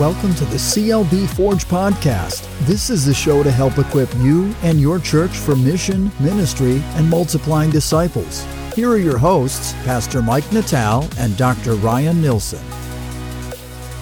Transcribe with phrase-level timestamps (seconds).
[0.00, 2.48] Welcome to the CLB Forge podcast.
[2.60, 7.06] This is the show to help equip you and your church for mission, ministry, and
[7.06, 8.46] multiplying disciples.
[8.74, 11.74] Here are your hosts, Pastor Mike Natal and Dr.
[11.74, 12.64] Ryan Nilsson.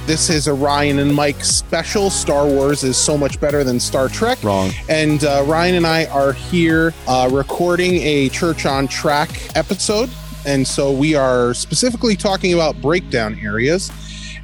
[0.07, 2.11] This is a Ryan and Mike special.
[2.11, 4.45] Star Wars is so much better than Star Trek.
[4.45, 4.71] Wrong.
[4.89, 10.11] And uh, Ryan and I are here uh, recording a Church on Track episode.
[10.47, 13.91] And so we are specifically talking about breakdown areas.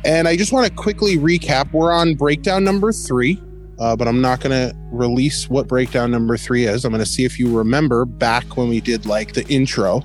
[0.04, 1.72] And I just want to quickly recap.
[1.72, 3.40] We're on breakdown number three,
[3.78, 6.84] uh, but I'm not going to release what breakdown number three is.
[6.84, 10.02] I'm going to see if you remember back when we did like the intro.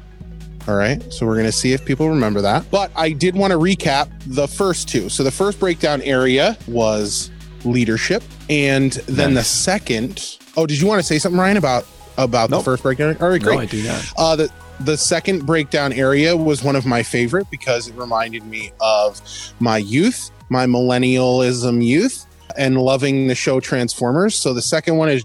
[0.67, 1.01] All right.
[1.11, 2.69] So we're going to see if people remember that.
[2.71, 5.09] But I did want to recap the first two.
[5.09, 7.29] So the first breakdown area was
[7.65, 8.23] leadership.
[8.49, 9.43] And then nice.
[9.43, 10.37] the second.
[10.55, 11.85] Oh, did you want to say something, Ryan, about
[12.17, 12.61] about nope.
[12.61, 13.17] the first breakdown?
[13.19, 13.55] All right, great.
[13.55, 14.13] No, I do not.
[14.17, 18.71] Uh, the the second breakdown area was one of my favorite because it reminded me
[18.79, 19.21] of
[19.59, 22.25] my youth, my millennialism youth,
[22.57, 24.35] and loving the show Transformers.
[24.35, 25.23] So the second one is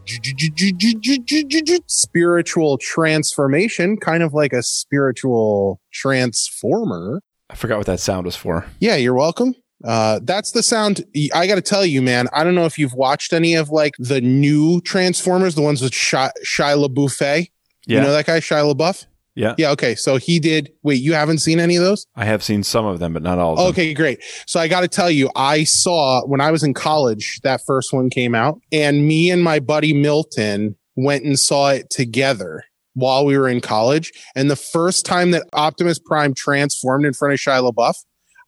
[1.86, 7.22] spiritual transformation, kind of like a spiritual transformer.
[7.50, 8.66] I forgot what that sound was for.
[8.80, 9.55] Yeah, you're welcome.
[9.84, 11.05] Uh, that's the sound.
[11.34, 12.28] I got to tell you, man.
[12.32, 15.92] I don't know if you've watched any of like the new Transformers, the ones with
[15.92, 17.48] Shia, Shia LaBeouf.
[17.86, 17.98] Yeah.
[17.98, 19.06] You know that guy, Shia LaBeouf?
[19.34, 19.54] Yeah.
[19.58, 19.70] Yeah.
[19.72, 19.94] Okay.
[19.94, 20.70] So he did.
[20.82, 22.06] Wait, you haven't seen any of those?
[22.14, 23.66] I have seen some of them, but not all of them.
[23.68, 24.22] Okay, great.
[24.46, 27.92] So I got to tell you, I saw when I was in college, that first
[27.92, 32.62] one came out, and me and my buddy Milton went and saw it together
[32.94, 34.12] while we were in college.
[34.36, 37.96] And the first time that Optimus Prime transformed in front of Shia LaBeouf,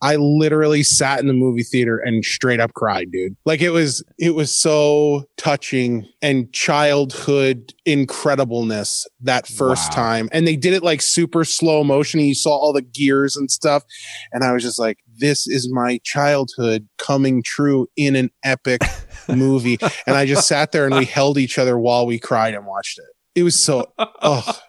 [0.03, 3.37] I literally sat in the movie theater and straight up cried, dude.
[3.45, 9.97] Like it was, it was so touching and childhood incredibleness that first wow.
[9.97, 10.29] time.
[10.33, 12.21] And they did it like super slow motion.
[12.21, 13.85] You saw all the gears and stuff.
[14.33, 18.83] And I was just like, this is my childhood coming true in an epic
[19.29, 19.79] movie.
[20.06, 22.99] and I just sat there and we held each other while we cried and watched
[22.99, 23.16] it.
[23.37, 24.61] It was so, oh,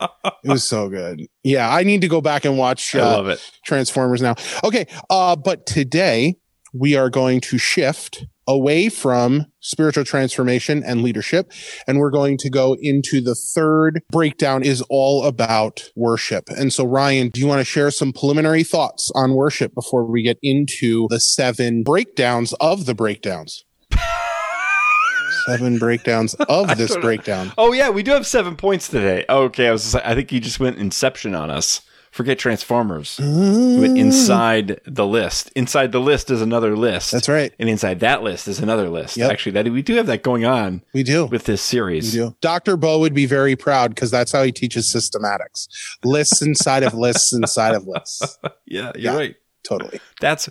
[0.00, 1.22] it was so good.
[1.44, 2.94] Yeah, I need to go back and watch.
[2.94, 3.50] Uh, I love it.
[3.64, 4.34] Transformers now.
[4.64, 6.34] Okay, uh, but today
[6.74, 11.52] we are going to shift away from spiritual transformation and leadership.
[11.86, 16.44] And we're going to go into the third breakdown is all about worship.
[16.48, 20.22] And so, Ryan, do you want to share some preliminary thoughts on worship before we
[20.22, 23.64] get into the seven breakdowns of the breakdowns?
[25.48, 27.52] Seven breakdowns of this breakdown.
[27.58, 29.24] Oh yeah, we do have seven points today.
[29.28, 29.94] Okay, I was.
[29.94, 31.82] I think you just went Inception on us.
[32.10, 33.18] Forget Transformers.
[33.20, 33.98] went mm.
[33.98, 35.52] inside the list.
[35.54, 37.12] Inside the list is another list.
[37.12, 37.52] That's right.
[37.58, 39.16] And inside that list is another list.
[39.16, 39.30] Yep.
[39.30, 40.82] Actually, that we do have that going on.
[40.94, 42.12] We do with this series.
[42.14, 42.36] We do.
[42.40, 42.76] Dr.
[42.76, 45.68] Bo would be very proud because that's how he teaches systematics.
[46.02, 48.38] Lists inside of lists inside of lists.
[48.66, 49.36] yeah, you're yeah, right.
[49.62, 50.00] Totally.
[50.20, 50.48] That's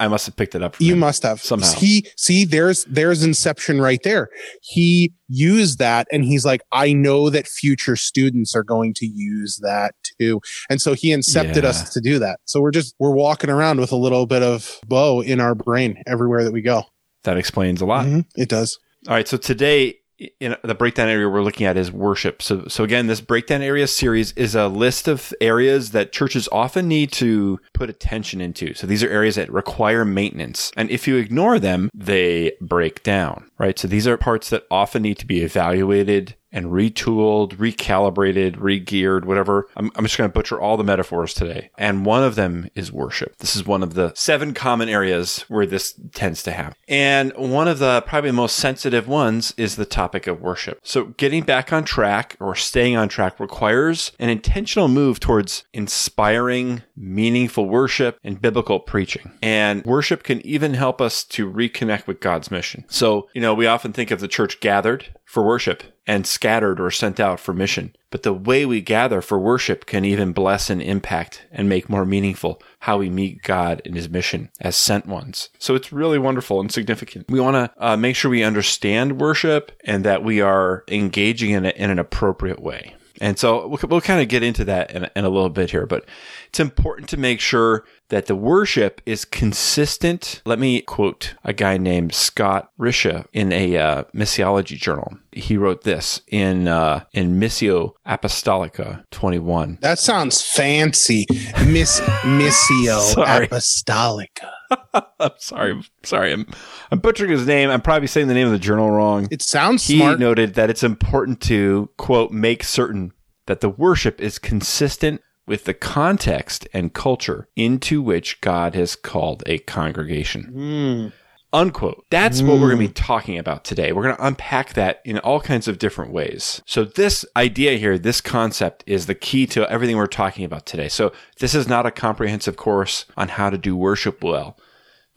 [0.00, 0.76] I must have picked it up.
[0.80, 1.00] you him.
[1.00, 1.72] must have somehow.
[1.72, 4.28] He see there's there's Inception right there.
[4.62, 9.58] He used that, and he's like, I know that future students are going to use
[9.62, 10.40] that too,
[10.70, 11.68] and so he incepted yeah.
[11.68, 12.40] us to do that.
[12.44, 16.02] So we're just we're walking around with a little bit of bow in our brain
[16.06, 16.84] everywhere that we go.
[17.24, 18.06] That explains a lot.
[18.06, 18.40] Mm-hmm.
[18.40, 18.78] It does.
[19.06, 19.28] All right.
[19.28, 19.97] So today
[20.40, 22.42] in the breakdown area we're looking at is worship.
[22.42, 26.88] So, so again, this breakdown area series is a list of areas that churches often
[26.88, 28.74] need to put attention into.
[28.74, 30.72] So these are areas that require maintenance.
[30.76, 33.78] And if you ignore them, they break down, right?
[33.78, 39.68] So these are parts that often need to be evaluated and retooled, recalibrated, regeared, whatever.
[39.76, 41.70] I'm, I'm just going to butcher all the metaphors today.
[41.76, 43.36] And one of them is worship.
[43.38, 46.74] This is one of the seven common areas where this tends to happen.
[46.88, 50.80] And one of the probably most sensitive ones is the topic of worship.
[50.82, 56.82] So getting back on track or staying on track requires an intentional move towards inspiring,
[56.96, 59.32] meaningful worship and biblical preaching.
[59.42, 62.84] And worship can even help us to reconnect with God's mission.
[62.88, 66.90] So, you know, we often think of the church gathered for worship and scattered or
[66.90, 67.94] sent out for mission.
[68.10, 72.06] But the way we gather for worship can even bless and impact and make more
[72.06, 75.50] meaningful how we meet God in his mission as sent ones.
[75.58, 77.26] So it's really wonderful and significant.
[77.28, 81.66] We want to uh, make sure we understand worship and that we are engaging in
[81.66, 82.94] it in an appropriate way.
[83.20, 85.86] And so we'll, we'll kind of get into that in, in a little bit here,
[85.86, 86.04] but
[86.48, 90.42] it's important to make sure that the worship is consistent.
[90.44, 95.18] Let me quote a guy named Scott Risha in a uh, missiology journal.
[95.32, 99.78] He wrote this in uh, in Missio Apostolica 21.
[99.82, 101.26] That sounds fancy.
[101.66, 104.52] Miss Missio Apostolica.
[105.20, 105.72] I'm sorry.
[105.72, 106.32] I'm sorry.
[106.32, 106.46] I'm,
[106.90, 107.70] I'm butchering his name.
[107.70, 109.28] I'm probably saying the name of the journal wrong.
[109.30, 110.18] It sounds he smart.
[110.18, 113.12] noted that it's important to, quote, make certain
[113.46, 119.42] that the worship is consistent with the context and culture into which God has called
[119.46, 120.52] a congregation.
[120.54, 121.12] Mm.
[121.52, 122.04] Unquote.
[122.10, 123.92] That's what we're going to be talking about today.
[123.92, 126.62] We're going to unpack that in all kinds of different ways.
[126.66, 130.88] So this idea here, this concept is the key to everything we're talking about today.
[130.88, 134.58] So this is not a comprehensive course on how to do worship well.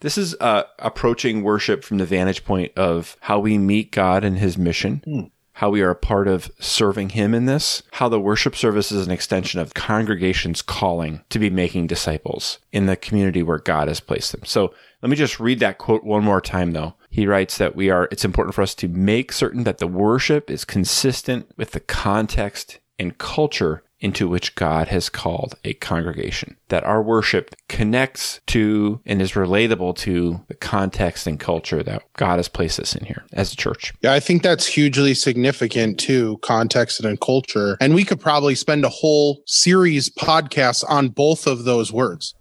[0.00, 4.38] This is uh, approaching worship from the vantage point of how we meet God and
[4.38, 5.30] his mission.
[5.56, 9.06] How we are a part of serving Him in this, how the worship service is
[9.06, 14.00] an extension of congregation's calling to be making disciples in the community where God has
[14.00, 14.46] placed them.
[14.46, 16.94] So let me just read that quote one more time though.
[17.10, 20.50] He writes that we are, it's important for us to make certain that the worship
[20.50, 26.56] is consistent with the context and culture into which God has called a congregation.
[26.68, 32.38] That our worship connects to and is relatable to the context and culture that God
[32.38, 33.94] has placed us in here as a church.
[34.02, 37.76] Yeah, I think that's hugely significant too, context and culture.
[37.80, 42.34] And we could probably spend a whole series podcast on both of those words.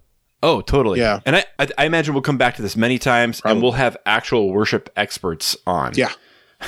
[0.43, 0.99] Oh, totally.
[0.99, 1.19] Yeah.
[1.25, 3.55] And I, I, I imagine we'll come back to this many times Probably.
[3.55, 5.93] and we'll have actual worship experts on.
[5.95, 6.11] Yeah.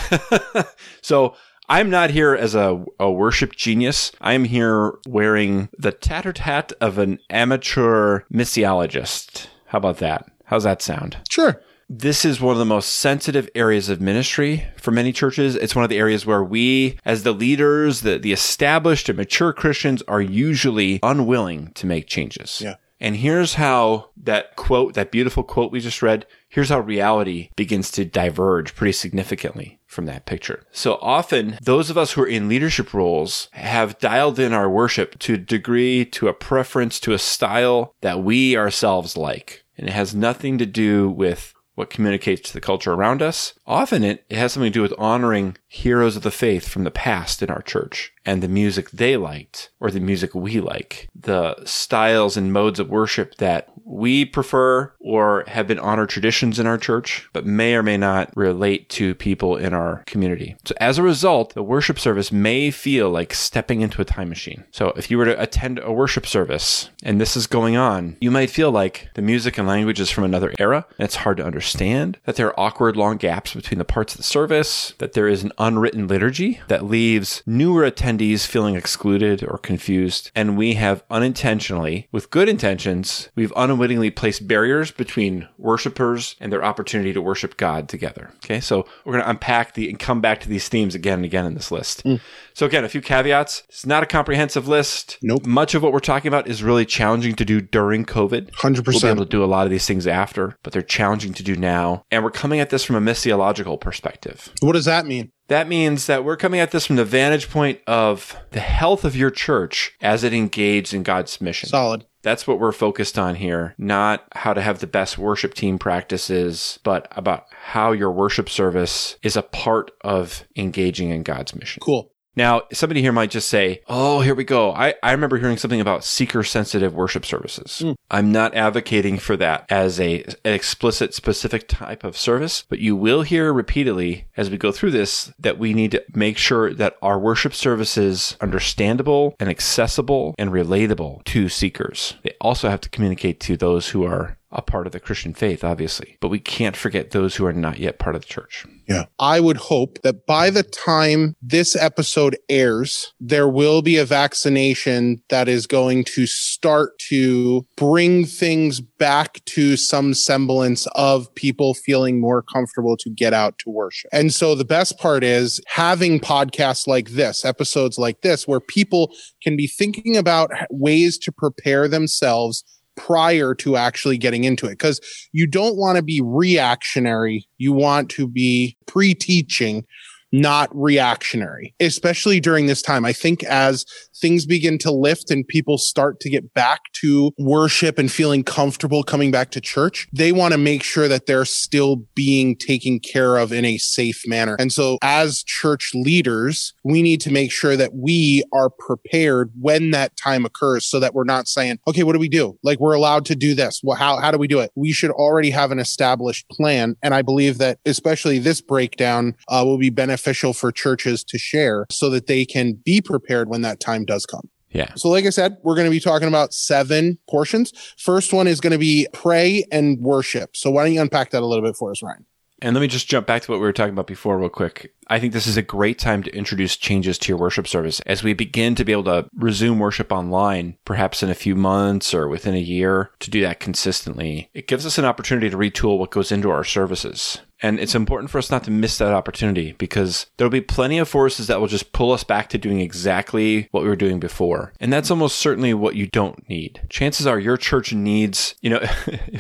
[1.02, 1.36] so
[1.70, 4.12] I'm not here as a, a worship genius.
[4.22, 9.48] I'm here wearing the tattered hat of an amateur missiologist.
[9.68, 10.30] How about that?
[10.46, 11.18] How's that sound?
[11.30, 11.62] Sure.
[11.90, 15.56] This is one of the most sensitive areas of ministry for many churches.
[15.56, 19.54] It's one of the areas where we, as the leaders, the, the established and mature
[19.54, 22.62] Christians, are usually unwilling to make changes.
[22.64, 22.76] Yeah.
[23.00, 27.92] And here's how that quote, that beautiful quote we just read, here's how reality begins
[27.92, 30.64] to diverge pretty significantly from that picture.
[30.72, 35.20] So often, those of us who are in leadership roles have dialed in our worship
[35.20, 39.64] to a degree, to a preference, to a style that we ourselves like.
[39.78, 43.54] And it has nothing to do with what communicates to the culture around us.
[43.66, 46.92] Often it, it has something to do with honoring heroes of the faith from the
[46.92, 51.56] past in our church and the music they liked or the music we like, the
[51.66, 56.78] styles and modes of worship that we prefer or have been honored traditions in our
[56.78, 60.56] church, but may or may not relate to people in our community.
[60.66, 64.64] So as a result, the worship service may feel like stepping into a time machine.
[64.72, 68.32] So if you were to attend a worship service and this is going on, you
[68.32, 71.46] might feel like the music and language is from another era and it's hard to
[71.46, 75.28] understand, that there are awkward long gaps between the parts of the service, that there
[75.28, 80.32] is an unwritten liturgy that leaves newer attendees feeling excluded or confused.
[80.36, 86.64] And we have unintentionally, with good intentions, we've unwittingly place barriers between worshipers and their
[86.64, 88.32] opportunity to worship God together.
[88.38, 88.60] Okay.
[88.60, 91.46] So we're going to unpack the and come back to these themes again and again
[91.46, 92.04] in this list.
[92.04, 92.22] Mm.
[92.54, 93.64] So again, a few caveats.
[93.70, 95.18] It's not a comprehensive list.
[95.22, 95.46] Nope.
[95.46, 98.52] Much of what we're talking about is really challenging to do during COVID.
[98.52, 98.88] 100%.
[98.88, 101.44] We'll be able to do a lot of these things after, but they're challenging to
[101.44, 102.06] do now.
[102.12, 104.52] And we're coming at this from a missiological perspective.
[104.62, 105.32] What does that mean?
[105.48, 109.16] That means that we're coming at this from the vantage point of the health of
[109.16, 111.70] your church as it engaged in God's mission.
[111.70, 112.06] Solid.
[112.24, 116.80] That's what we're focused on here, not how to have the best worship team practices,
[116.84, 121.82] but about how your worship service is a part of engaging in God's mission.
[121.82, 122.13] Cool.
[122.36, 124.72] Now, somebody here might just say, Oh, here we go.
[124.72, 127.80] I, I remember hearing something about seeker sensitive worship services.
[127.80, 127.92] Hmm.
[128.10, 132.96] I'm not advocating for that as a, an explicit, specific type of service, but you
[132.96, 136.98] will hear repeatedly as we go through this that we need to make sure that
[137.02, 142.16] our worship services understandable and accessible and relatable to seekers.
[142.24, 145.64] They also have to communicate to those who are a part of the Christian faith,
[145.64, 148.66] obviously, but we can't forget those who are not yet part of the church.
[148.88, 149.06] Yeah.
[149.18, 155.24] I would hope that by the time this episode airs, there will be a vaccination
[155.30, 162.20] that is going to start to bring things back to some semblance of people feeling
[162.20, 164.10] more comfortable to get out to worship.
[164.14, 169.14] And so the best part is having podcasts like this, episodes like this, where people
[169.42, 172.64] can be thinking about ways to prepare themselves
[172.96, 175.00] prior to actually getting into it because
[175.32, 177.48] you don't want to be reactionary.
[177.58, 179.86] You want to be pre teaching,
[180.34, 183.06] not reactionary, especially during this time.
[183.06, 183.86] I think as
[184.20, 189.04] things begin to lift and people start to get back to worship and feeling comfortable
[189.04, 193.38] coming back to church, they want to make sure that they're still being taken care
[193.38, 194.56] of in a safe manner.
[194.60, 199.92] And so as church leaders, we need to make sure that we are prepared when
[199.92, 202.58] that time occurs so that we're not saying, okay, what do we do?
[202.64, 203.82] Like we're allowed to do this.
[203.84, 204.72] Well, how, how do we do it?
[204.74, 206.96] We should already have an established plan.
[207.04, 210.23] And I believe that especially this breakdown uh, will be beneficial
[210.54, 214.50] for churches to share so that they can be prepared when that time does come.
[214.72, 214.92] Yeah.
[214.96, 217.72] So, like I said, we're going to be talking about seven portions.
[217.98, 220.58] First one is going to be pray and worship.
[220.58, 222.26] So, why don't you unpack that a little bit for us, Ryan?
[222.64, 224.94] And let me just jump back to what we were talking about before, real quick.
[225.08, 228.24] I think this is a great time to introduce changes to your worship service as
[228.24, 232.30] we begin to be able to resume worship online, perhaps in a few months or
[232.30, 234.50] within a year, to do that consistently.
[234.54, 237.40] It gives us an opportunity to retool what goes into our services.
[237.64, 241.08] And it's important for us not to miss that opportunity because there'll be plenty of
[241.08, 244.74] forces that will just pull us back to doing exactly what we were doing before.
[244.82, 246.82] And that's almost certainly what you don't need.
[246.90, 248.82] Chances are your church needs, you know,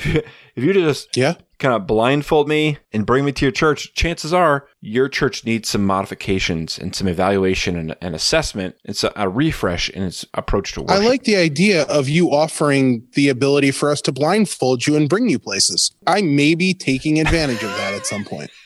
[0.55, 1.35] if you, just Yeah.
[1.59, 5.69] kind of blindfold me and bring me to your church, chances are your church needs
[5.69, 8.75] some modifications and some evaluation and, and assessment.
[8.83, 10.91] It's a, a refresh in its approach to work.
[10.91, 15.07] I like the idea of you offering the ability for us to blindfold you and
[15.09, 15.91] bring you places.
[16.05, 18.51] I may be taking advantage of that at some point.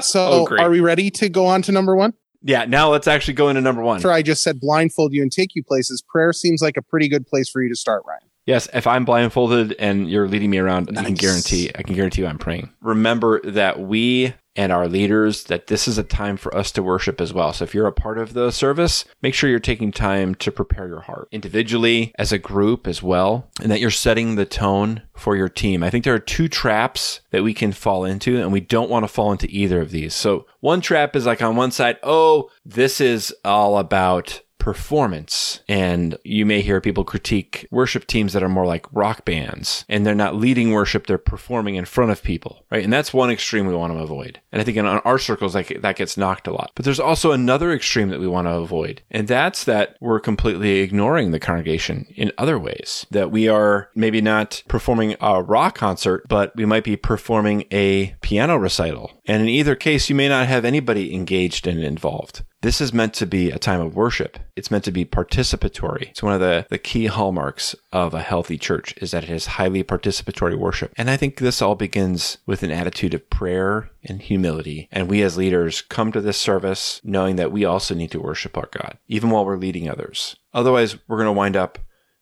[0.00, 2.14] So, Oh, are we ready to go on to number one?
[2.42, 3.96] yeah, now let's actually go into number one.
[3.96, 7.08] After I just said blindfold you and take you places, prayer seems like a pretty
[7.08, 8.20] good place for you to start, Ryan.
[8.48, 12.22] Yes, if I'm blindfolded and you're leading me around, I can guarantee I can guarantee
[12.22, 12.72] you I'm praying.
[12.80, 17.20] Remember that we and our leaders that this is a time for us to worship
[17.20, 17.52] as well.
[17.52, 20.88] So if you're a part of the service, make sure you're taking time to prepare
[20.88, 25.36] your heart individually as a group as well and that you're setting the tone for
[25.36, 25.82] your team.
[25.82, 29.04] I think there are two traps that we can fall into and we don't want
[29.04, 30.14] to fall into either of these.
[30.14, 35.62] So one trap is like on one side, oh, this is all about performance.
[35.68, 40.04] And you may hear people critique worship teams that are more like rock bands and
[40.04, 42.84] they're not leading worship, they're performing in front of people, right?
[42.84, 44.40] And that's one extreme we want to avoid.
[44.52, 46.72] And I think in our circles, like that gets knocked a lot.
[46.74, 49.02] But there's also another extreme that we want to avoid.
[49.10, 53.06] And that's that we're completely ignoring the congregation in other ways.
[53.10, 58.14] That we are maybe not performing a rock concert, but we might be performing a
[58.20, 59.12] piano recital.
[59.26, 62.42] And in either case, you may not have anybody engaged and involved.
[62.60, 64.36] This is meant to be a time of worship.
[64.56, 66.08] It's meant to be participatory.
[66.10, 69.46] It's one of the, the key hallmarks of a healthy church is that it is
[69.46, 70.92] highly participatory worship.
[70.96, 74.88] And I think this all begins with an attitude of prayer and humility.
[74.90, 78.56] And we as leaders come to this service knowing that we also need to worship
[78.56, 80.34] our God, even while we're leading others.
[80.52, 81.78] Otherwise, we're going to wind up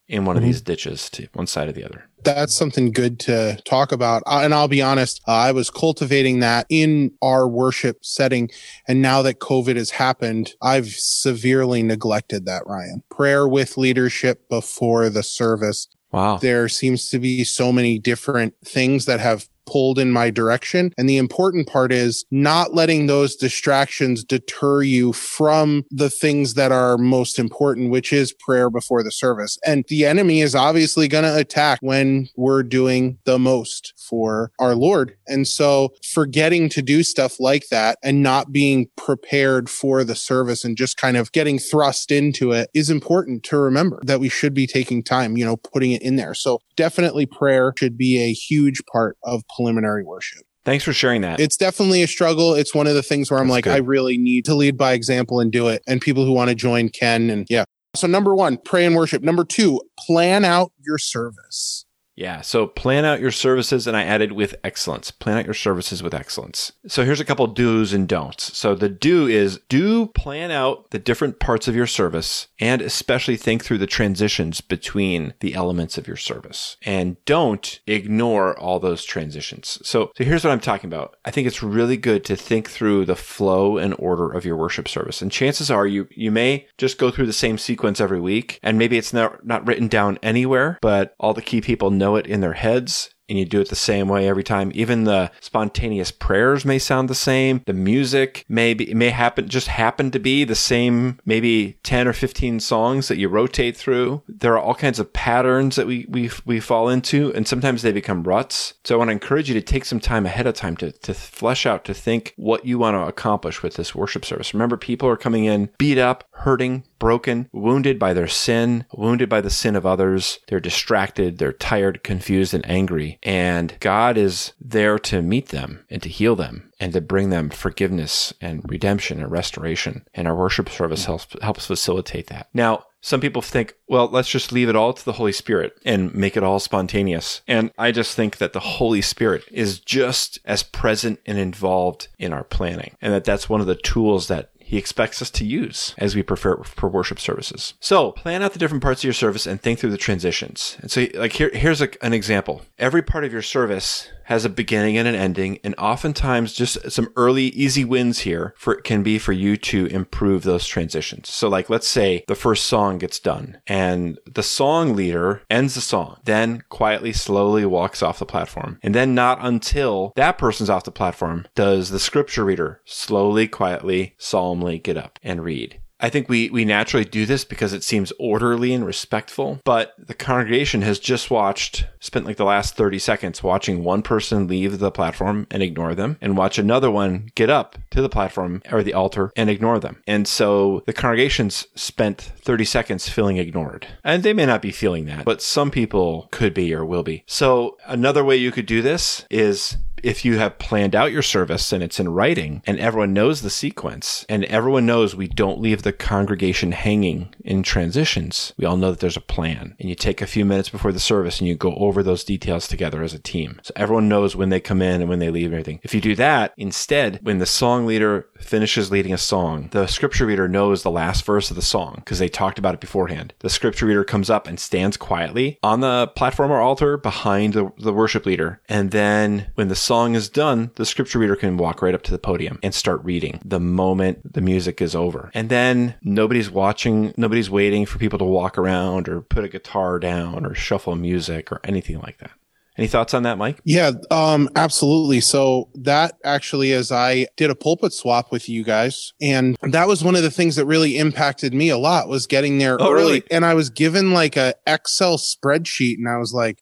[0.09, 2.09] in one of these ditches to one side or the other.
[2.23, 4.23] That's something good to talk about.
[4.27, 8.51] Uh, and I'll be honest, uh, I was cultivating that in our worship setting.
[8.89, 13.03] And now that COVID has happened, I've severely neglected that, Ryan.
[13.11, 15.89] Prayer with leadership before the service.
[16.13, 16.39] Wow.
[16.39, 20.93] There seems to be so many different things that have pulled in my direction.
[20.97, 26.73] And the important part is not letting those distractions deter you from the things that
[26.73, 29.59] are most important, which is prayer before the service.
[29.67, 34.75] And the enemy is obviously going to attack when we're doing the most for our
[34.75, 35.17] Lord.
[35.27, 40.65] And so forgetting to do stuff like that and not being prepared for the service
[40.65, 44.55] and just kind of getting thrust into it is important to remember that we should
[44.55, 46.35] be taking time, you know, putting it in there.
[46.35, 50.43] So definitely prayer should be a huge part of preliminary worship.
[50.65, 51.39] Thanks for sharing that.
[51.39, 52.55] It's definitely a struggle.
[52.55, 53.75] It's one of the things where I'm That's like, good.
[53.75, 55.83] I really need to lead by example and do it.
[55.87, 57.31] And people who want to join can.
[57.31, 57.65] And yeah.
[57.95, 59.23] So number one, pray and worship.
[59.23, 61.86] Number two, plan out your service.
[62.17, 62.41] Yeah.
[62.41, 65.11] So plan out your services, and I added with excellence.
[65.11, 66.73] Plan out your services with excellence.
[66.89, 68.57] So here's a couple do's and don'ts.
[68.57, 73.37] So the do is do plan out the different parts of your service and especially
[73.37, 76.79] think through the transitions between the elements of your service.
[76.83, 79.79] And don't ignore all those transitions.
[79.85, 81.17] So, so here's what I'm talking about.
[81.25, 84.89] I think it's really good to think through the flow and order of your worship
[84.89, 85.21] service.
[85.21, 88.79] And chances are you, you may just go through the same sequence every week and
[88.79, 92.41] maybe it's not, not written down anywhere, but all the key people know it in
[92.41, 94.71] their heads and you do it the same way every time.
[94.75, 97.63] Even the spontaneous prayers may sound the same.
[97.67, 102.13] The music may be, may happen, just happen to be the same, maybe 10 or
[102.13, 104.23] 15 songs that you rotate through.
[104.29, 107.93] There are all kinds of patterns that we, we, we fall into and sometimes they
[107.93, 108.75] become ruts.
[108.85, 111.15] So I want to encourage you to take some time ahead of time to, to
[111.15, 114.55] flesh out, to think what you want to accomplish with this worship service.
[114.55, 119.41] Remember, people are coming in beat up, hurting, broken, wounded by their sin, wounded by
[119.41, 120.39] the sin of others.
[120.49, 123.16] They're distracted, they're tired, confused, and angry.
[123.23, 127.51] And God is there to meet them and to heal them and to bring them
[127.51, 130.07] forgiveness and redemption and restoration.
[130.15, 132.49] And our worship service helps, helps facilitate that.
[132.53, 136.13] Now, some people think, well, let's just leave it all to the Holy Spirit and
[136.13, 137.41] make it all spontaneous.
[137.47, 142.33] And I just think that the Holy Spirit is just as present and involved in
[142.33, 142.97] our planning.
[143.01, 146.25] And that that's one of the tools that he expects us to use as we
[146.25, 147.75] prepare for worship services.
[147.79, 150.77] So plan out the different parts of your service and think through the transitions.
[150.81, 152.63] And so, like here, here's a, an example.
[152.77, 157.13] Every part of your service has a beginning and an ending, and oftentimes just some
[157.17, 161.29] early easy wins here for it can be for you to improve those transitions.
[161.29, 165.81] So like let's say the first song gets done and the song leader ends the
[165.81, 168.79] song, then quietly slowly walks off the platform.
[168.83, 174.15] And then not until that person's off the platform does the scripture reader slowly, quietly,
[174.19, 175.81] solemnly get up and read.
[175.99, 180.15] I think we, we naturally do this because it seems orderly and respectful, but the
[180.15, 184.91] congregation has just watched, spent like the last 30 seconds watching one person leave the
[184.91, 188.95] platform and ignore them and watch another one get up to the platform or the
[188.95, 190.03] altar and ignore them.
[190.07, 193.87] And so the congregation's spent 30 seconds feeling ignored.
[194.05, 197.25] And they may not be feeling that, but some people could be or will be.
[197.27, 201.73] So another way you could do this is if you have planned out your service
[201.73, 205.83] and it's in writing and everyone knows the sequence and everyone knows we don't leave
[205.83, 209.75] the congregation hanging in transitions, we all know that there's a plan.
[209.81, 212.69] And you take a few minutes before the service and you go over those details
[212.69, 213.59] together as a team.
[213.65, 215.81] So everyone knows when they come in and when they leave and everything.
[215.83, 220.27] If you do that, instead, when the song leader finishes leading a song, the scripture
[220.27, 223.35] reader knows the last verse of the song because they talked about it beforehand.
[223.41, 227.73] The scripture reader comes up and stands quietly on the platform or altar behind the,
[227.77, 228.61] the worship leader.
[228.69, 232.03] And then when the song song is done, the scripture reader can walk right up
[232.03, 235.31] to the podium and start reading the moment the music is over.
[235.33, 239.99] And then nobody's watching, nobody's waiting for people to walk around or put a guitar
[239.99, 242.33] down or shuffle music or anything like that.
[242.77, 243.59] Any thoughts on that, Mike?
[243.65, 245.23] Yeah, um, absolutely.
[245.23, 250.05] So that actually, as I did a pulpit swap with you guys, and that was
[250.05, 253.03] one of the things that really impacted me a lot was getting there Oh, early.
[253.03, 253.23] really?
[253.31, 256.59] And I was given like a Excel spreadsheet, and I was like,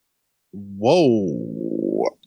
[0.53, 1.64] "Whoa."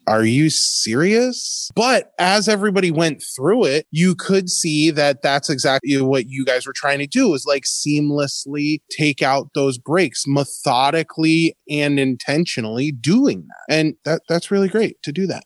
[0.07, 1.69] Are you serious?
[1.75, 6.65] But as everybody went through it, you could see that that's exactly what you guys
[6.65, 13.47] were trying to do is like seamlessly take out those breaks methodically and intentionally doing
[13.47, 13.75] that.
[13.75, 15.43] And that that's really great to do that.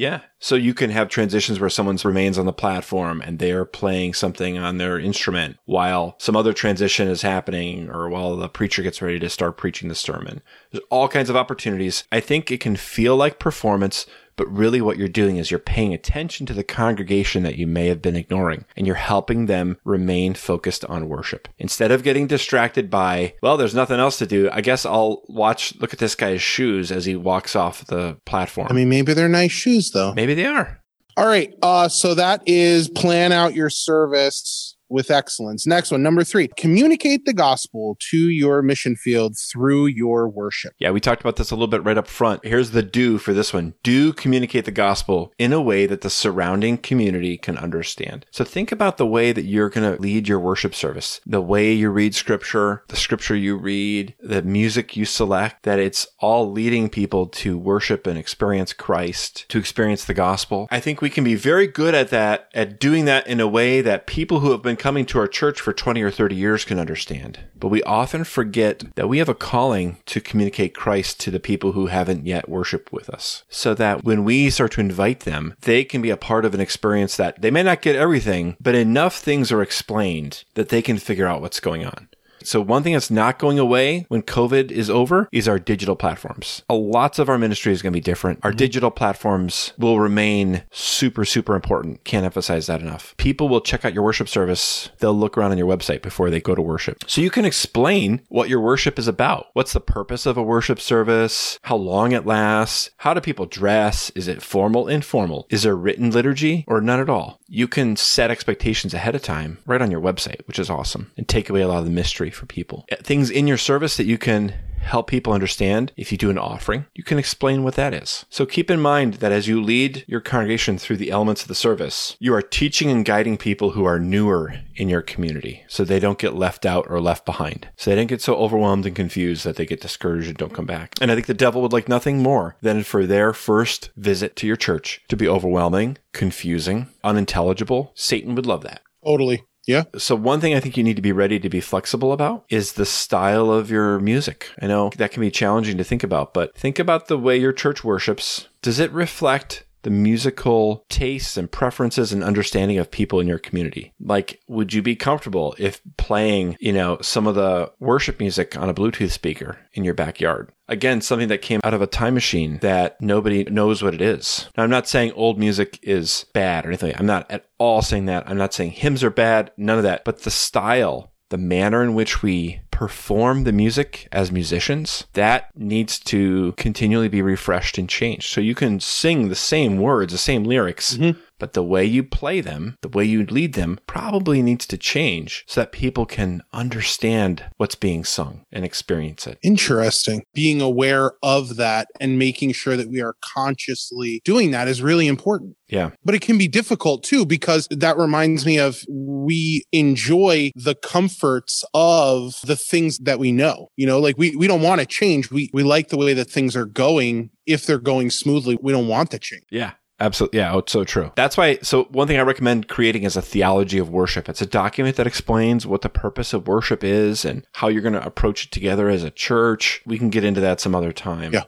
[0.00, 0.20] Yeah.
[0.38, 4.56] So you can have transitions where someone remains on the platform and they're playing something
[4.56, 9.18] on their instrument while some other transition is happening or while the preacher gets ready
[9.18, 10.40] to start preaching the sermon.
[10.70, 12.04] There's all kinds of opportunities.
[12.10, 14.06] I think it can feel like performance,
[14.40, 17.88] but really what you're doing is you're paying attention to the congregation that you may
[17.88, 21.46] have been ignoring and you're helping them remain focused on worship.
[21.58, 24.48] Instead of getting distracted by, well, there's nothing else to do.
[24.50, 28.68] I guess I'll watch, look at this guy's shoes as he walks off the platform.
[28.70, 30.14] I mean, maybe they're nice shoes though.
[30.14, 30.80] maybe they are.
[31.18, 31.52] All right.
[31.60, 35.66] Uh, so that is plan out your service with excellence.
[35.66, 40.74] Next one, number three, communicate the gospel to your mission field through your worship.
[40.78, 42.44] Yeah, we talked about this a little bit right up front.
[42.44, 43.74] Here's the do for this one.
[43.82, 48.26] Do communicate the gospel in a way that the surrounding community can understand.
[48.30, 51.72] So think about the way that you're going to lead your worship service, the way
[51.72, 56.88] you read scripture, the scripture you read, the music you select, that it's all leading
[56.88, 60.68] people to worship and experience Christ, to experience the gospel.
[60.70, 63.80] I think we can be very good at that, at doing that in a way
[63.80, 66.78] that people who have been coming to our church for 20 or 30 years can
[66.80, 67.38] understand.
[67.54, 71.72] But we often forget that we have a calling to communicate Christ to the people
[71.72, 73.44] who haven't yet worshiped with us.
[73.50, 76.60] So that when we start to invite them, they can be a part of an
[76.60, 80.96] experience that they may not get everything, but enough things are explained that they can
[80.96, 82.08] figure out what's going on.
[82.44, 86.62] So one thing that's not going away when COVID is over is our digital platforms.
[86.68, 88.40] A lots of our ministry is going to be different.
[88.42, 88.58] Our mm-hmm.
[88.58, 92.04] digital platforms will remain super, super important.
[92.04, 93.14] Can't emphasize that enough.
[93.16, 94.90] People will check out your worship service.
[94.98, 97.04] They'll look around on your website before they go to worship.
[97.06, 99.48] So you can explain what your worship is about.
[99.52, 101.58] What's the purpose of a worship service?
[101.62, 102.90] How long it lasts?
[102.98, 104.10] How do people dress?
[104.10, 105.46] Is it formal, informal?
[105.50, 107.40] Is there written liturgy or none at all?
[107.48, 111.28] You can set expectations ahead of time right on your website, which is awesome and
[111.28, 112.86] take away a lot of the mystery for people.
[112.90, 115.92] Uh, Things in your service that you can help people understand.
[115.96, 118.24] If you do an offering, you can explain what that is.
[118.30, 121.54] So keep in mind that as you lead your congregation through the elements of the
[121.54, 126.00] service, you are teaching and guiding people who are newer in your community so they
[126.00, 127.68] don't get left out or left behind.
[127.76, 130.66] So they don't get so overwhelmed and confused that they get discouraged and don't come
[130.66, 130.94] back.
[131.00, 134.46] And I think the devil would like nothing more than for their first visit to
[134.46, 137.92] your church to be overwhelming, confusing, unintelligible.
[137.94, 138.80] Satan would love that.
[139.04, 139.44] Totally.
[139.66, 139.84] Yeah.
[139.98, 142.72] So one thing I think you need to be ready to be flexible about is
[142.72, 144.48] the style of your music.
[144.60, 147.52] I know that can be challenging to think about, but think about the way your
[147.52, 148.48] church worships.
[148.62, 153.92] Does it reflect the musical tastes and preferences and understanding of people in your community?
[154.00, 158.68] Like, would you be comfortable if playing, you know, some of the worship music on
[158.68, 160.52] a Bluetooth speaker in your backyard?
[160.68, 164.48] Again, something that came out of a time machine that nobody knows what it is.
[164.56, 166.94] Now, I'm not saying old music is bad or anything.
[166.96, 168.28] I'm not at all saying that.
[168.28, 170.04] I'm not saying hymns are bad, none of that.
[170.04, 175.98] But the style, the manner in which we perform the music as musicians, that needs
[175.98, 178.24] to continually be refreshed and changed.
[178.32, 181.20] So you can sing the same words, the same lyrics, mm-hmm.
[181.38, 185.44] but the way you play them, the way you lead them probably needs to change
[185.46, 189.38] so that people can understand what's being sung and experience it.
[189.42, 190.22] Interesting.
[190.32, 195.06] Being aware of that and making sure that we are consciously doing that is really
[195.06, 195.54] important.
[195.68, 195.90] Yeah.
[196.02, 201.62] But it can be difficult too, because that reminds me of we enjoy the comforts
[201.74, 203.68] of the things that we know.
[203.76, 205.30] You know, like we, we don't want to change.
[205.30, 207.30] We, we like the way that things are going.
[207.46, 209.44] If they're going smoothly, we don't want to change.
[209.50, 209.72] Yeah.
[210.02, 210.38] Absolutely.
[210.38, 211.12] Yeah, it's so true.
[211.14, 211.58] That's why.
[211.60, 214.30] So, one thing I recommend creating is a theology of worship.
[214.30, 217.92] It's a document that explains what the purpose of worship is and how you're going
[217.92, 219.82] to approach it together as a church.
[219.84, 221.34] We can get into that some other time.
[221.34, 221.42] Yeah.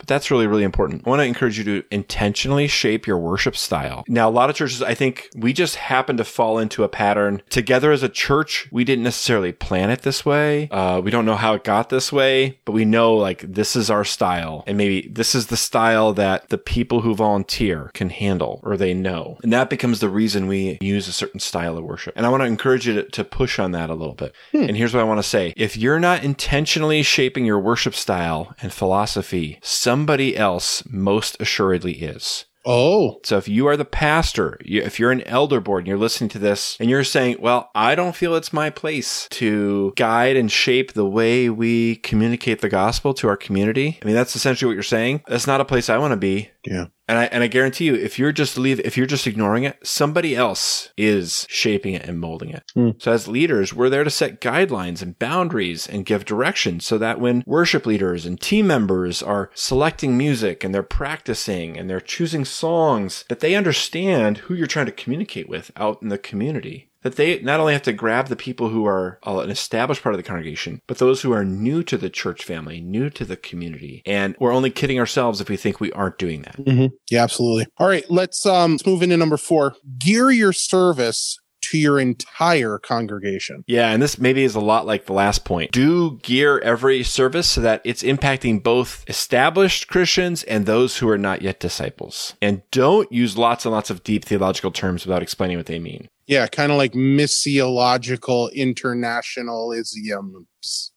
[0.00, 1.02] But that's really, really important.
[1.06, 4.02] I want to encourage you to intentionally shape your worship style.
[4.08, 7.42] Now, a lot of churches, I think we just happen to fall into a pattern
[7.50, 8.66] together as a church.
[8.72, 10.70] We didn't necessarily plan it this way.
[10.70, 13.90] Uh, we don't know how it got this way, but we know like this is
[13.90, 14.64] our style.
[14.66, 18.94] And maybe this is the style that the people who volunteer can handle or they
[18.94, 19.38] know.
[19.42, 22.14] And that becomes the reason we use a certain style of worship.
[22.16, 24.34] And I want to encourage you to, to push on that a little bit.
[24.68, 25.52] And here's what I want to say.
[25.58, 29.58] If you're not intentionally shaping your worship style and philosophy,
[29.90, 32.44] somebody else most assuredly is.
[32.64, 35.98] Oh, So if you are the pastor, you, if you're an elder board and you're
[35.98, 40.36] listening to this and you're saying, well, I don't feel it's my place to guide
[40.36, 43.98] and shape the way we communicate the gospel to our community.
[44.00, 45.24] I mean, that's essentially what you're saying.
[45.26, 46.50] That's not a place I want to be.
[46.64, 46.86] yeah.
[47.10, 49.84] And I, and I guarantee you, if you're just leave, if you're just ignoring it,
[49.84, 52.62] somebody else is shaping it and molding it.
[52.72, 52.90] Hmm.
[52.98, 57.18] So as leaders, we're there to set guidelines and boundaries and give direction so that
[57.18, 62.44] when worship leaders and team members are selecting music and they're practicing and they're choosing
[62.44, 67.16] songs, that they understand who you're trying to communicate with out in the community that
[67.16, 70.18] they not only have to grab the people who are uh, an established part of
[70.18, 74.02] the congregation, but those who are new to the church family, new to the community.
[74.06, 76.56] And we're only kidding ourselves if we think we aren't doing that.
[76.58, 76.86] Mm-hmm.
[77.10, 77.66] Yeah, absolutely.
[77.78, 79.74] All right, let's um let's move into number four.
[79.98, 83.64] Gear your service to your entire congregation.
[83.66, 85.72] Yeah, and this maybe is a lot like the last point.
[85.72, 91.18] Do gear every service so that it's impacting both established Christians and those who are
[91.18, 92.34] not yet disciples.
[92.40, 96.08] And don't use lots and lots of deep theological terms without explaining what they mean.
[96.30, 100.46] Yeah, kind of like missiological internationalism,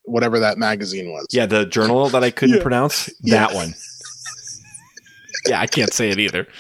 [0.04, 1.26] whatever that magazine was.
[1.32, 2.62] Yeah, the journal that I couldn't Yeah.
[2.62, 3.48] pronounce, Yeah.
[3.48, 3.74] that one.
[5.48, 6.48] Yeah, I can't say it either.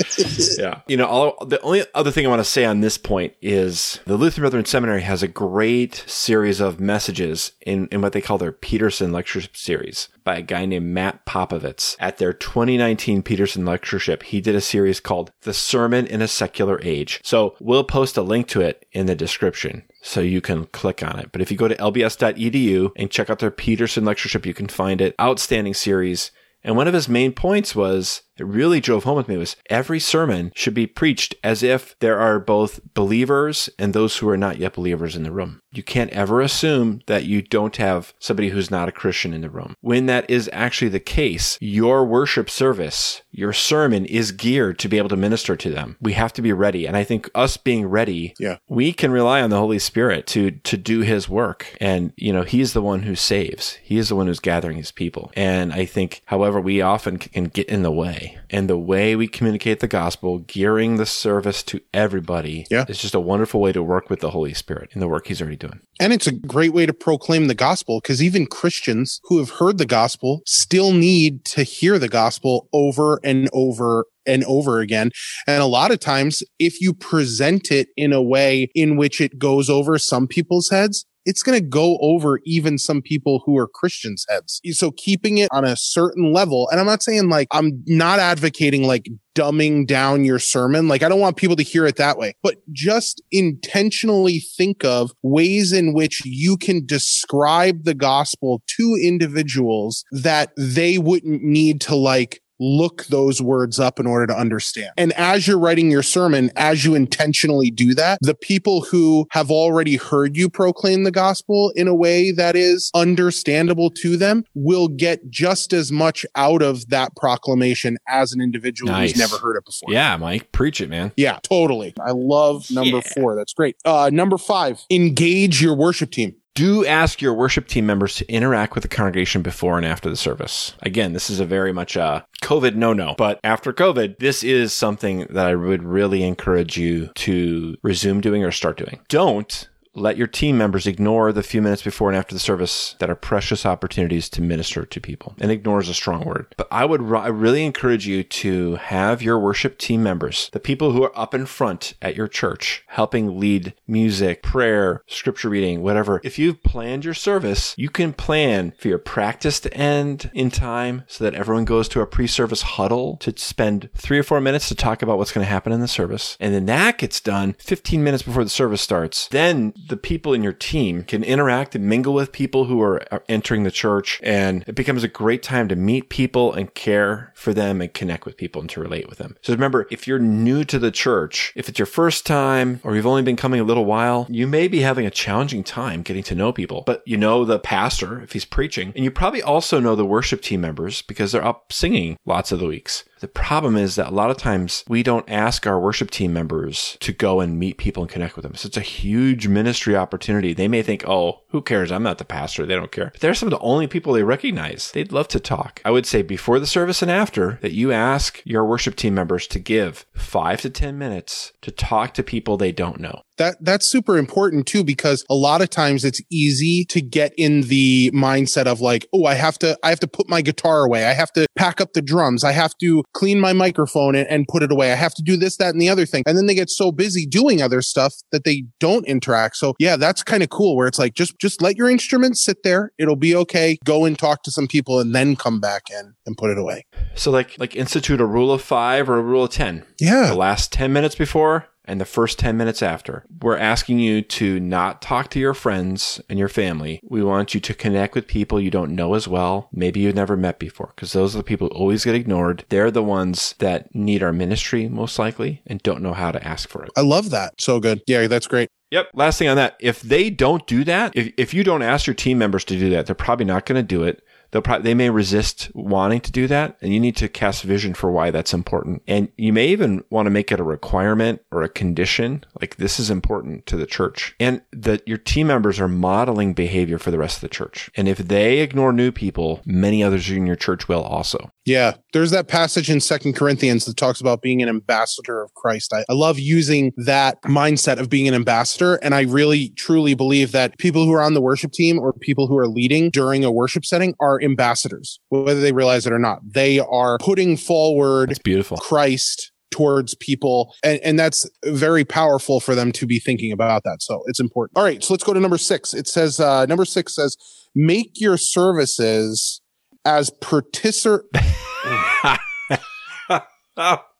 [0.57, 0.81] Yeah.
[0.87, 3.99] You know, all, the only other thing I want to say on this point is
[4.05, 8.37] the Lutheran Brethren Seminary has a great series of messages in, in what they call
[8.37, 11.95] their Pedersen Lectureship Series by a guy named Matt Popovits.
[11.99, 16.79] At their 2019 Pedersen Lectureship, he did a series called The Sermon in a Secular
[16.83, 17.19] Age.
[17.23, 21.19] So we'll post a link to it in the description so you can click on
[21.19, 21.31] it.
[21.31, 25.01] But if you go to lbs.edu and check out their Pedersen Lectureship, you can find
[25.01, 25.15] it.
[25.19, 26.31] Outstanding series.
[26.63, 29.99] And one of his main points was, it really drove home with me was every
[29.99, 34.57] sermon should be preached as if there are both believers and those who are not
[34.57, 35.61] yet believers in the room.
[35.71, 39.49] You can't ever assume that you don't have somebody who's not a Christian in the
[39.49, 39.75] room.
[39.81, 44.97] When that is actually the case, your worship service, your sermon is geared to be
[44.99, 45.97] able to minister to them.
[45.99, 46.85] We have to be ready.
[46.87, 48.57] And I think us being ready, Yeah.
[48.67, 51.75] we can rely on the Holy Spirit to, to do his work.
[51.81, 53.73] And, you know, he's the one who saves.
[53.83, 55.31] He is the one who's gathering his people.
[55.35, 58.22] And I think, however, we often can get in the way.
[58.49, 62.85] And the way we communicate the gospel, gearing the service to everybody, Yeah.
[62.87, 65.41] is just a wonderful way to work with the Holy Spirit in the work he's
[65.41, 65.79] already doing.
[65.99, 69.77] And it's a great way to proclaim the gospel because even Christians who have heard
[69.77, 75.11] the gospel still need to hear the gospel over and over and over again.
[75.47, 79.37] And a lot of times, if you present it in a way in which it
[79.37, 83.67] goes over some people's heads, it's going to go over even some people who are
[83.67, 84.61] Christians' heads.
[84.71, 88.85] So keeping it on a certain level, and I'm not saying like, I'm not advocating
[88.85, 90.87] like dumbing down your sermon.
[90.87, 95.11] Like, I don't want people to hear it that way, but just intentionally think of
[95.23, 101.95] ways in which you can describe the gospel to individuals that they wouldn't need to
[101.95, 104.91] like look those words up in order to understand.
[104.97, 109.51] And as you're writing your sermon, as you intentionally do that, the people who have
[109.51, 114.87] already heard you proclaim the gospel in a way that is understandable to them will
[114.87, 119.11] get just as much out of that proclamation as an individual Nice.
[119.11, 119.91] who's never heard it before.
[119.91, 121.11] Yeah, Mike, preach it, man.
[121.17, 121.93] Yeah, totally.
[122.05, 123.13] I love number Yeah.
[123.13, 123.35] four.
[123.35, 123.75] That's great.
[123.85, 126.35] Uh, number five, engage your worship team.
[126.55, 130.15] Do ask your worship team members to interact with the congregation before and after the
[130.15, 130.75] service.
[130.83, 134.71] Again, this is a very much a COVID no no, but after COVID, this is
[134.71, 138.99] something that I would really encourage you to resume doing or start doing.
[139.07, 143.09] Don't let your team members ignore the few minutes before and after the service that
[143.09, 145.35] are precious opportunities to minister to people.
[145.39, 146.47] And ignore is a strong word.
[146.57, 150.91] But I would I really encourage you to have your worship team members, the people
[150.91, 156.21] who are up in front at your church, helping lead music, prayer, scripture reading, whatever.
[156.23, 161.03] If you've planned your service, you can plan for your practice to end in time
[161.07, 164.75] so that everyone goes to a pre-service huddle to spend three or four minutes to
[164.75, 166.37] talk about what's going to happen in the service.
[166.39, 169.27] And then that gets done 15 minutes before the service starts.
[169.27, 173.63] Then the people in your team can interact and mingle with people who are entering
[173.63, 174.19] the church.
[174.23, 178.25] And it becomes a great time to meet people and care for them and connect
[178.25, 179.37] with people and to relate with them.
[179.41, 183.07] So remember, if you're new to the church, if it's your first time or you've
[183.07, 186.35] only been coming a little while, you may be having a challenging time getting to
[186.35, 186.83] know people.
[186.85, 190.41] But you know the pastor if he's preaching, and you probably also know the worship
[190.41, 193.03] team members because they're up singing lots of the weeks.
[193.23, 196.97] The problem is that a lot of times we don't ask our worship team members
[196.99, 198.53] to go and meet people and connect with them.
[198.55, 200.53] So it's a huge ministry opportunity.
[200.53, 201.89] They may think, oh, who cares?
[201.89, 202.65] I'm not the pastor.
[202.65, 203.11] They don't care.
[203.13, 204.91] But they're some of the only people they recognize.
[204.91, 205.81] They'd love to talk.
[205.85, 209.47] I would say before the service and after that you ask your worship team members
[209.47, 213.85] to give five to 10 minutes to talk to people they don't know that that's
[213.85, 218.65] super important too because a lot of times it's easy to get in the mindset
[218.65, 221.05] of like oh i have to i have to put my guitar away.
[221.05, 222.43] I have to pack up the drums.
[222.43, 224.91] I have to clean my microphone and, and put it away.
[224.91, 226.23] I have to do this that and the other thing.
[226.25, 229.57] And then they get so busy doing other stuff that they don't interact.
[229.57, 232.63] So yeah that's kind of cool where it's like just just let your instruments sit
[232.63, 232.91] there.
[232.97, 233.77] It'll be okay.
[233.83, 236.85] Go and talk to some people and then come back in and put it away.
[237.15, 239.85] So like like institute a rule of five or a rule of ten?
[239.99, 240.27] Yeah.
[240.27, 243.25] The last 10 minutes before and the first 10 minutes after.
[243.41, 246.99] We're asking you to not talk to your friends and your family.
[247.03, 250.37] We want you to connect with people you don't know as well, maybe you've never
[250.37, 252.65] met before, because those are the people who always get ignored.
[252.69, 256.69] They're the ones that need our ministry most likely and don't know how to ask
[256.69, 256.91] for it.
[256.95, 257.59] I love that.
[257.59, 258.01] So good.
[258.07, 258.69] Yeah, that's great.
[258.93, 259.09] Yep.
[259.15, 259.75] Last thing on that.
[259.79, 262.91] If they don't do that, if, if you don't ask your team members to do
[262.91, 264.22] that, they're probably not going to do it
[264.53, 266.77] they'll probably, they may resist wanting to do that.
[266.81, 269.01] And you need to cast vision for why that's important.
[269.07, 272.45] And you may even want to make it a requirement or a condition.
[272.61, 276.99] Like this is important to the church and that your team members are modeling behavior
[276.99, 277.89] for the rest of the church.
[277.95, 281.51] And if they ignore new people, many others in your church will also.
[281.65, 281.93] Yeah.
[282.11, 285.93] There's that passage in Second Corinthians that talks about being an ambassador of Christ.
[285.93, 288.95] I, I love using that mindset of being an ambassador.
[288.95, 292.47] And I really truly believe that people who are on the worship team or people
[292.47, 296.39] who are leading during a worship setting are ambassadors, whether they realize it or not.
[296.53, 298.77] They are putting forward that's beautiful.
[298.77, 300.75] Christ towards people.
[300.83, 304.03] And, and that's very powerful for them to be thinking about that.
[304.03, 304.77] So it's important.
[304.77, 305.03] All right.
[305.03, 305.93] So let's go to number six.
[305.93, 307.37] It says, uh, number six says,
[307.73, 309.61] make your services
[310.05, 311.29] as participant.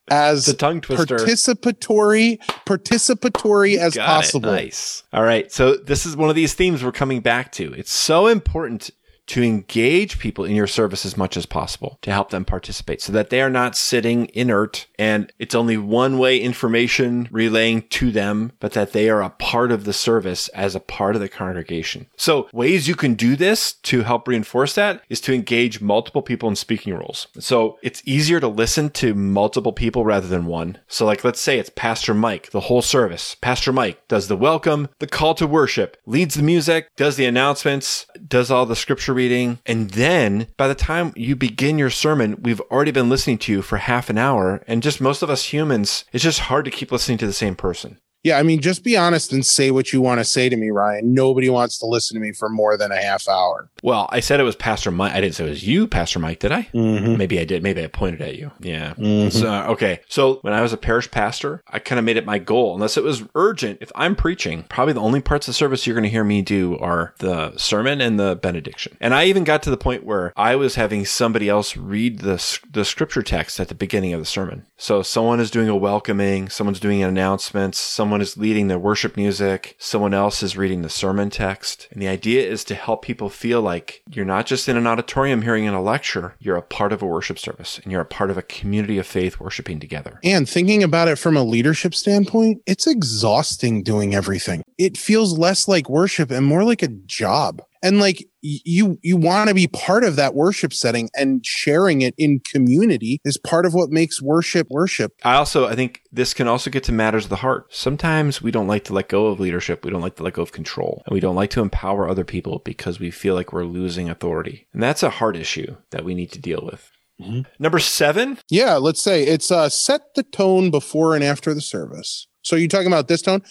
[0.09, 1.17] as the tongue twister.
[1.17, 4.49] participatory participatory as Got possible.
[4.49, 4.63] It.
[4.63, 5.03] Nice.
[5.13, 5.51] All right.
[5.51, 7.73] So this is one of these themes we're coming back to.
[7.73, 8.91] It's so important
[9.27, 13.12] to engage people in your service as much as possible to help them participate so
[13.12, 18.51] that they are not sitting inert and it's only one way information relaying to them,
[18.59, 22.07] but that they are a part of the service as a part of the congregation.
[22.17, 26.49] So ways you can do this to help reinforce that is to engage multiple people
[26.49, 27.27] in speaking roles.
[27.39, 30.77] So it's easier to listen to multiple people rather than one.
[30.88, 33.36] So like, let's say it's Pastor Mike, the whole service.
[33.41, 38.05] Pastor Mike does the welcome, the call to worship, leads the music, does the announcements,
[38.27, 39.59] does all the scripture reading.
[39.65, 43.62] And then by the time you begin your sermon, we've already been listening to you
[43.62, 44.62] for half an hour.
[44.67, 47.55] And just most of us humans, it's just hard to keep listening to the same
[47.55, 47.99] person.
[48.23, 50.69] Yeah, I mean, just be honest and say what you want to say to me,
[50.69, 51.13] Ryan.
[51.13, 53.69] Nobody wants to listen to me for more than a half hour.
[53.83, 55.13] Well, I said it was Pastor Mike.
[55.13, 56.63] I didn't say it was you, Pastor Mike, did I?
[56.73, 57.17] Mm-hmm.
[57.17, 57.63] Maybe I did.
[57.63, 58.51] Maybe I pointed at you.
[58.62, 58.93] Yeah.
[58.93, 59.29] Mm-hmm.
[59.29, 59.99] So, okay.
[60.07, 62.95] So when I was a parish pastor, I kind of made it my goal, unless
[62.95, 63.79] it was urgent.
[63.81, 66.41] If I'm preaching, probably the only parts of the service you're going to hear me
[66.41, 68.95] do are the sermon and the benediction.
[69.01, 72.59] And I even got to the point where I was having somebody else read the,
[72.71, 74.65] the scripture text at the beginning of the sermon.
[74.77, 79.76] So someone is doing a welcoming, someone's doing announcements, someone is leading the worship music,
[79.78, 81.88] someone else is reading the sermon text.
[81.91, 85.41] And the idea is to help people feel like you're not just in an auditorium
[85.41, 88.30] hearing in a lecture, you're a part of a worship service and you're a part
[88.30, 90.19] of a community of faith worshiping together.
[90.23, 94.63] And thinking about it from a leadership standpoint, it's exhausting doing everything.
[94.78, 99.49] It feels less like worship and more like a job and like you you want
[99.49, 103.73] to be part of that worship setting and sharing it in community is part of
[103.73, 105.11] what makes worship worship.
[105.23, 107.67] I also i think this can also get to matters of the heart.
[107.73, 110.41] Sometimes we don't like to let go of leadership we don't like to let go
[110.41, 113.65] of control and we don't like to empower other people because we feel like we're
[113.65, 114.67] losing authority.
[114.73, 116.89] And that's a heart issue that we need to deal with.
[117.21, 117.41] Mm-hmm.
[117.59, 118.39] number seven?
[118.49, 122.27] Yeah let's say it's uh set the tone before and after the service.
[122.41, 123.43] So you're talking about this tone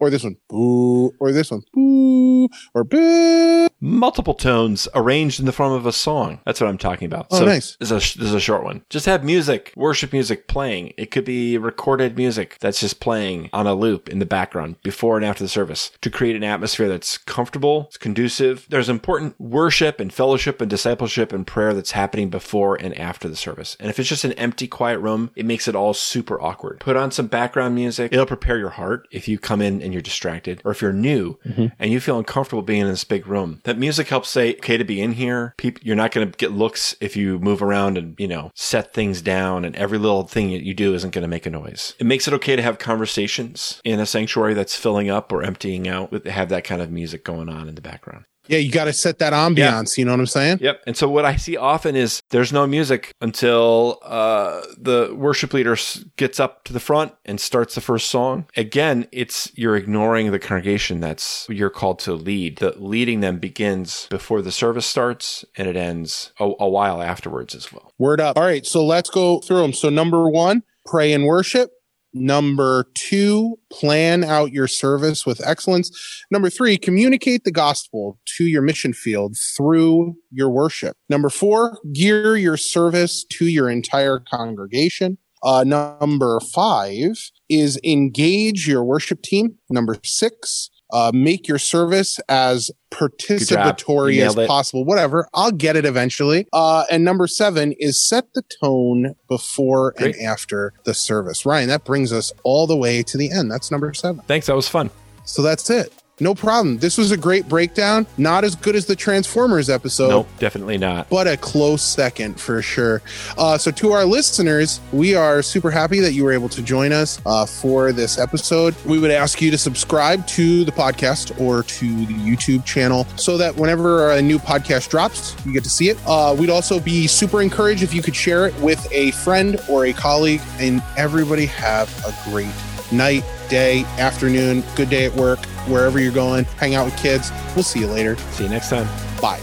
[0.00, 3.68] or this one, boo, or this one, boo, or boo.
[3.80, 6.40] Multiple tones arranged in the form of a song.
[6.44, 7.28] That's what I'm talking about.
[7.30, 7.76] Oh, nice.
[7.76, 8.82] This is, a, this is a short one.
[8.90, 10.92] Just have music, worship music playing.
[10.96, 15.16] It could be recorded music that's just playing on a loop in the background before
[15.16, 18.66] and after the service to create an atmosphere that's comfortable, it's conducive.
[18.68, 23.36] There's important worship and fellowship and discipleship and prayer that's happening before and after the
[23.36, 23.76] service.
[23.78, 26.80] And if it's just an empty, quiet room, it makes it all super awkward.
[26.80, 28.12] Put on some background music.
[28.12, 31.38] It'll prepare your heart if you come in and you're distracted or if you're new
[31.46, 31.66] mm-hmm.
[31.78, 33.60] and you feel uncomfortable being in this big room.
[33.68, 35.52] That music helps say, okay, to be in here.
[35.58, 38.94] People, you're not going to get looks if you move around and, you know, set
[38.94, 41.92] things down and every little thing that you do isn't going to make a noise.
[41.98, 45.86] It makes it okay to have conversations in a sanctuary that's filling up or emptying
[45.86, 48.24] out with have that kind of music going on in the background.
[48.48, 49.96] Yeah, you got to set that ambiance.
[49.98, 50.58] You know what I'm saying?
[50.60, 50.82] Yep.
[50.86, 55.76] And so what I see often is there's no music until uh, the worship leader
[56.16, 58.46] gets up to the front and starts the first song.
[58.56, 62.58] Again, it's you're ignoring the congregation that's you're called to lead.
[62.58, 67.54] The leading them begins before the service starts and it ends a, a while afterwards
[67.54, 67.92] as well.
[67.98, 68.36] Word up.
[68.36, 69.72] All right, so let's go through them.
[69.72, 71.70] So number one, pray and worship.
[72.14, 76.24] Number two, plan out your service with excellence.
[76.30, 80.96] Number three, communicate the gospel to your mission field through your worship.
[81.08, 85.18] Number four, gear your service to your entire congregation.
[85.42, 89.56] Uh, number five is engage your worship team.
[89.70, 94.48] Number six, uh, make your service as participatory as it.
[94.48, 94.84] possible.
[94.84, 95.28] Whatever.
[95.34, 96.46] I'll get it eventually.
[96.52, 100.16] Uh, and number seven is set the tone before Great.
[100.16, 101.44] and after the service.
[101.44, 103.50] Ryan, that brings us all the way to the end.
[103.50, 104.22] That's number seven.
[104.26, 104.46] Thanks.
[104.46, 104.90] That was fun.
[105.24, 105.92] So that's it.
[106.20, 106.78] No problem.
[106.78, 108.06] This was a great breakdown.
[108.16, 111.08] Not as good as the Transformers episode nope, definitely not.
[111.08, 113.02] but a close second for sure.
[113.36, 116.92] Uh, so, to our listeners, we are super happy that you were able to join
[116.92, 118.74] us uh, for this episode.
[118.84, 123.36] We would ask you to subscribe to the podcast or to the YouTube channel so
[123.38, 125.98] that whenever a new podcast drops, you get to see it.
[126.06, 129.86] Uh, we'd also be super encouraged if you could share it with a friend or
[129.86, 132.52] a colleague, and everybody have a great
[132.92, 136.44] night, day, afternoon, good day at work, wherever you're going.
[136.56, 137.30] Hang out with kids.
[137.54, 138.16] We'll see you later.
[138.32, 138.86] See you next time.
[139.20, 139.40] Bye.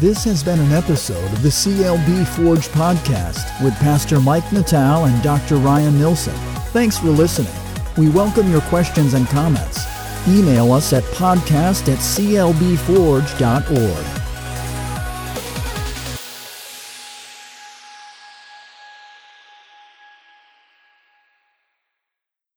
[0.00, 5.22] This has been an episode of the CLB Forge podcast with Pastor Mike Natal and
[5.22, 5.56] Dr.
[5.56, 6.34] Ryan Nilsson.
[6.72, 7.54] Thanks for listening.
[7.96, 9.86] We welcome your questions and comments.
[10.28, 12.66] Email us at podcast at clbforge.org.